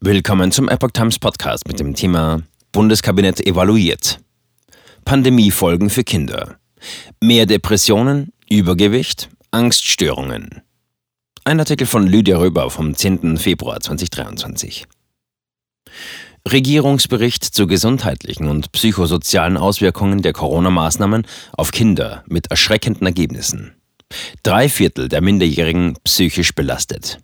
[0.00, 4.20] Willkommen zum Epoch Times Podcast mit dem Thema Bundeskabinett evaluiert.
[5.04, 6.60] Pandemiefolgen für Kinder.
[7.20, 10.62] Mehr Depressionen, Übergewicht, Angststörungen.
[11.42, 13.38] Ein Artikel von Lydia Röber vom 10.
[13.38, 14.86] Februar 2023.
[16.48, 23.74] Regierungsbericht zu gesundheitlichen und psychosozialen Auswirkungen der Corona-Maßnahmen auf Kinder mit erschreckenden Ergebnissen.
[24.44, 27.18] Drei Viertel der Minderjährigen psychisch belastet.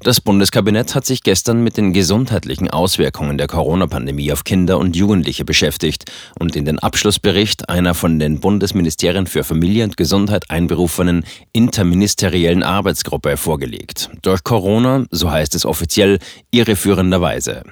[0.00, 5.44] Das Bundeskabinett hat sich gestern mit den gesundheitlichen Auswirkungen der Corona-Pandemie auf Kinder und Jugendliche
[5.44, 6.04] beschäftigt
[6.38, 13.38] und in den Abschlussbericht einer von den Bundesministerien für Familie und Gesundheit einberufenen interministeriellen Arbeitsgruppe
[13.38, 14.10] vorgelegt.
[14.20, 16.18] Durch Corona, so heißt es offiziell,
[16.50, 17.64] irreführenderweise.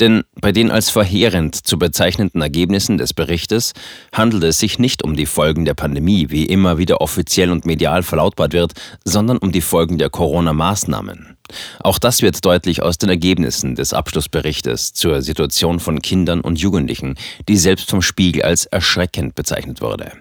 [0.00, 3.72] Denn bei den als verheerend zu bezeichnenden Ergebnissen des Berichtes
[4.12, 8.02] handelt es sich nicht um die Folgen der Pandemie, wie immer wieder offiziell und medial
[8.02, 8.72] verlautbart wird,
[9.04, 11.36] sondern um die Folgen der Corona-Maßnahmen.
[11.80, 17.16] Auch das wird deutlich aus den Ergebnissen des Abschlussberichtes zur Situation von Kindern und Jugendlichen,
[17.48, 20.12] die selbst vom Spiegel als erschreckend bezeichnet wurde.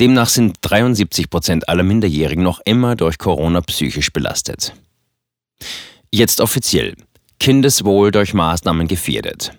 [0.00, 4.74] Demnach sind 73 Prozent aller Minderjährigen noch immer durch Corona psychisch belastet.
[6.10, 6.94] Jetzt offiziell.
[7.42, 9.50] Kindeswohl durch Maßnahmen gefährdet.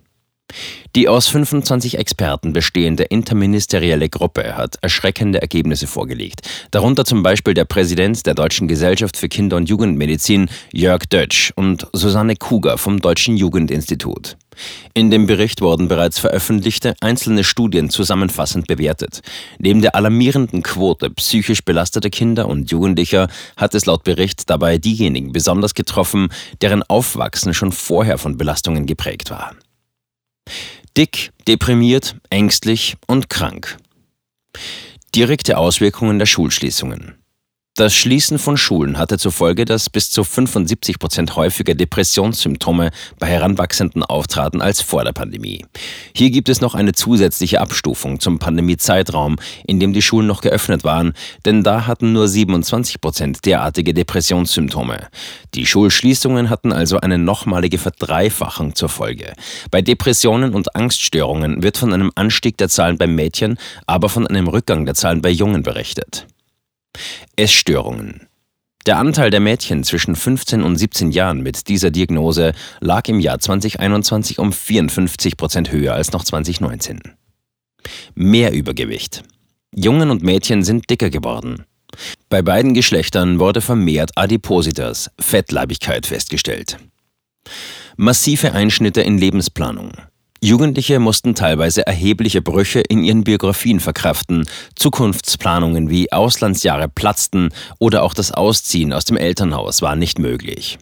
[0.96, 6.42] Die aus 25 Experten bestehende interministerielle Gruppe hat erschreckende Ergebnisse vorgelegt.
[6.72, 11.88] Darunter zum Beispiel der Präsident der Deutschen Gesellschaft für Kinder- und Jugendmedizin, Jörg Dötsch, und
[11.94, 14.38] Susanne Kuger vom Deutschen Jugendinstitut.
[14.94, 19.22] In dem Bericht wurden bereits veröffentlichte einzelne Studien zusammenfassend bewertet.
[19.58, 25.32] Neben der alarmierenden Quote psychisch belasteter Kinder und Jugendlicher hat es laut Bericht dabei diejenigen
[25.32, 26.30] besonders getroffen,
[26.62, 29.56] deren Aufwachsen schon vorher von Belastungen geprägt war.
[30.96, 33.78] Dick, deprimiert, ängstlich und krank.
[35.16, 37.23] Direkte Auswirkungen der Schulschließungen.
[37.76, 43.26] Das Schließen von Schulen hatte zur Folge, dass bis zu 75 Prozent häufiger Depressionssymptome bei
[43.26, 45.66] Heranwachsenden auftraten als vor der Pandemie.
[46.16, 50.84] Hier gibt es noch eine zusätzliche Abstufung zum Pandemiezeitraum, in dem die Schulen noch geöffnet
[50.84, 51.14] waren,
[51.48, 55.08] denn da hatten nur 27 Prozent derartige Depressionssymptome.
[55.56, 59.34] Die Schulschließungen hatten also eine nochmalige Verdreifachung zur Folge.
[59.72, 64.48] Bei Depressionen und Angststörungen wird von einem Anstieg der Zahlen bei Mädchen, aber von einem
[64.48, 66.28] Rückgang der Zahlen bei Jungen berichtet.
[67.36, 68.28] Essstörungen.
[68.86, 73.40] Der Anteil der Mädchen zwischen 15 und 17 Jahren mit dieser Diagnose lag im Jahr
[73.40, 77.00] 2021 um 54 Prozent höher als noch 2019.
[78.14, 79.24] Mehr Übergewicht.
[79.74, 81.66] Jungen und Mädchen sind dicker geworden.
[82.30, 86.78] Bei beiden Geschlechtern wurde vermehrt Adipositas, Fettleibigkeit festgestellt.
[87.96, 89.94] Massive Einschnitte in Lebensplanung.
[90.44, 94.46] Jugendliche mussten teilweise erhebliche Brüche in ihren Biografien verkraften,
[94.76, 97.48] Zukunftsplanungen wie Auslandsjahre platzten
[97.80, 100.80] oder auch das Ausziehen aus dem Elternhaus war nicht möglich.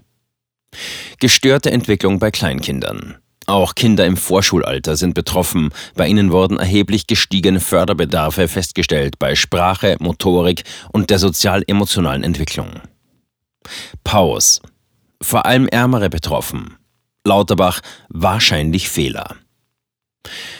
[1.19, 3.17] Gestörte Entwicklung bei Kleinkindern.
[3.45, 5.69] Auch Kinder im Vorschulalter sind betroffen.
[5.93, 12.81] Bei ihnen wurden erheblich gestiegene Förderbedarfe festgestellt bei Sprache, Motorik und der sozial-emotionalen Entwicklung.
[14.03, 14.61] Pause.
[15.21, 16.77] Vor allem Ärmere betroffen.
[17.23, 19.35] Lauterbach wahrscheinlich Fehler.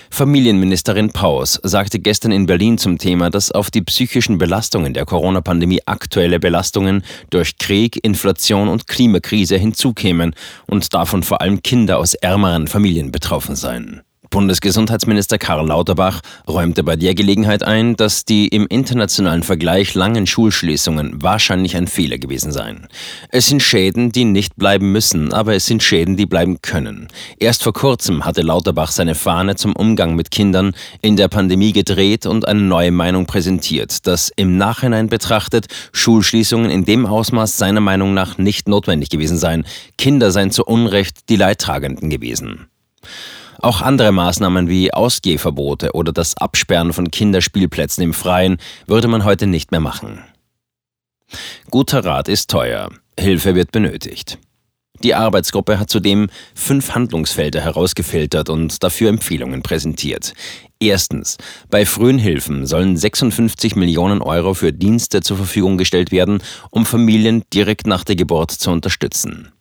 [0.10, 5.82] Familienministerin Paus sagte gestern in Berlin zum Thema, dass auf die psychischen Belastungen der Corona-Pandemie
[5.86, 10.36] aktuelle Belastungen durch Krieg, Inflation und Klimakrise hinzukämen
[10.68, 14.02] und davon vor allem Kinder aus ärmeren Familien betroffen seien.
[14.32, 21.22] Bundesgesundheitsminister Karl Lauterbach räumte bei der Gelegenheit ein, dass die im internationalen Vergleich langen Schulschließungen
[21.22, 22.88] wahrscheinlich ein Fehler gewesen seien.
[23.30, 27.10] Es sind Schäden, die nicht bleiben müssen, aber es sind Schäden, die bleiben können.
[27.40, 32.26] Erst vor kurzem hatte Lauterbach seine Fahne zum Umgang mit Kindern in der Pandemie gedreht
[32.26, 38.14] und eine neue Meinung präsentiert, dass im Nachhinein betrachtet Schulschließungen in dem Ausmaß seiner Meinung
[38.14, 39.66] nach nicht notwendig gewesen seien.
[39.98, 42.68] Kinder seien zu Unrecht die Leidtragenden gewesen.
[43.62, 48.58] Auch andere Maßnahmen wie Ausgehverbote oder das Absperren von Kinderspielplätzen im Freien
[48.88, 50.24] würde man heute nicht mehr machen.
[51.70, 54.40] Guter Rat ist teuer, Hilfe wird benötigt.
[55.04, 60.34] Die Arbeitsgruppe hat zudem fünf Handlungsfelder herausgefiltert und dafür Empfehlungen präsentiert.
[60.80, 61.38] Erstens,
[61.70, 66.42] bei frühen Hilfen sollen 56 Millionen Euro für Dienste zur Verfügung gestellt werden,
[66.72, 69.52] um Familien direkt nach der Geburt zu unterstützen.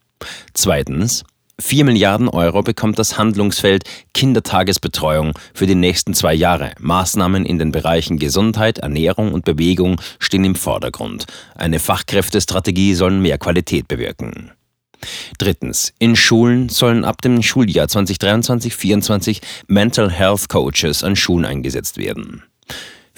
[0.53, 1.25] Zweitens,
[1.61, 3.85] 4 Milliarden Euro bekommt das Handlungsfeld
[4.15, 6.73] Kindertagesbetreuung für die nächsten zwei Jahre.
[6.79, 11.27] Maßnahmen in den Bereichen Gesundheit, Ernährung und Bewegung stehen im Vordergrund.
[11.55, 14.53] Eine Fachkräftestrategie soll mehr Qualität bewirken.
[15.39, 15.93] Drittens.
[15.99, 22.43] In Schulen sollen ab dem Schuljahr 2023-24 Mental Health Coaches an Schulen eingesetzt werden.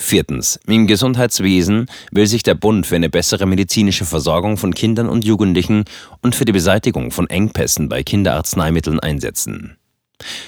[0.02, 0.58] Viertens.
[0.66, 5.84] Im Gesundheitswesen will sich der Bund für eine bessere medizinische Versorgung von Kindern und Jugendlichen
[6.20, 9.76] und für die Beseitigung von Engpässen bei Kinderarzneimitteln einsetzen.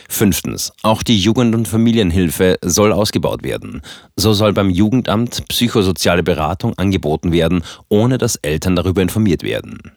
[0.09, 0.73] Fünftens.
[0.83, 3.81] Auch die Jugend- und Familienhilfe soll ausgebaut werden.
[4.17, 9.93] So soll beim Jugendamt psychosoziale Beratung angeboten werden, ohne dass Eltern darüber informiert werden.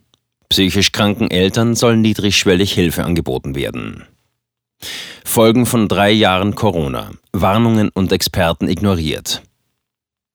[0.50, 4.04] Psychisch kranken Eltern soll niedrigschwellig Hilfe angeboten werden.
[5.26, 7.12] Folgen von drei Jahren Corona.
[7.34, 9.42] Warnungen und Experten ignoriert.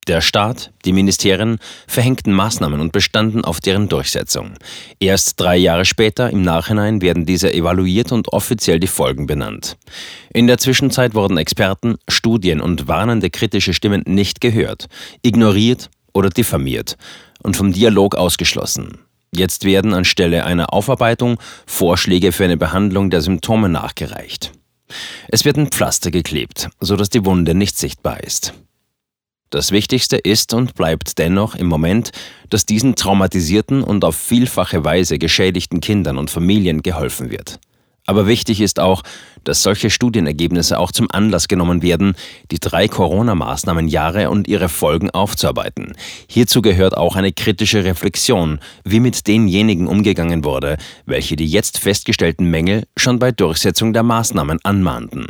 [0.09, 4.55] Der Staat, die Ministerien verhängten Maßnahmen und bestanden auf deren Durchsetzung.
[4.99, 9.77] Erst drei Jahre später, im Nachhinein, werden diese evaluiert und offiziell die Folgen benannt.
[10.33, 14.87] In der Zwischenzeit wurden Experten, Studien und warnende kritische Stimmen nicht gehört,
[15.23, 16.97] ignoriert oder diffamiert
[17.45, 18.99] und vom Dialog ausgeschlossen.
[19.33, 24.51] Jetzt werden anstelle einer Aufarbeitung Vorschläge für eine Behandlung der Symptome nachgereicht.
[25.29, 28.53] Es wird ein Pflaster geklebt, sodass die Wunde nicht sichtbar ist.
[29.53, 32.11] Das Wichtigste ist und bleibt dennoch im Moment,
[32.49, 37.61] dass diesen traumatisierten und auf vielfache Weise geschädigten Kindern und Familien geholfen wird.
[38.07, 39.03] Aber wichtig ist auch,
[39.45, 42.15] dass solche Studienergebnisse auch zum Anlass genommen werden,
[42.51, 45.93] die drei Corona-Maßnahmen Jahre und ihre Folgen aufzuarbeiten.
[46.29, 52.47] Hierzu gehört auch eine kritische Reflexion, wie mit denjenigen umgegangen wurde, welche die jetzt festgestellten
[52.47, 55.27] Mängel schon bei Durchsetzung der Maßnahmen anmahnten.